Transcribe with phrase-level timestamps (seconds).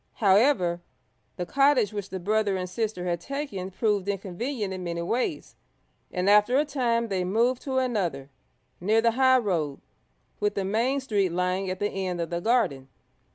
[0.15, 0.81] However,
[1.35, 5.55] the cottage which the brother and sister had taken proved inconvenient in many ways,
[6.11, 8.31] and after a time they moved to another,
[8.79, 9.79] near the high road,
[10.39, 12.87] with the main street lying at the end of the garden.